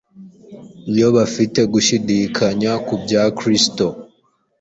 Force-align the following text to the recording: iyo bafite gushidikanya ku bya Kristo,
iyo 0.91 1.07
bafite 1.17 1.59
gushidikanya 1.73 2.71
ku 2.85 2.93
bya 3.03 3.23
Kristo, 3.37 3.85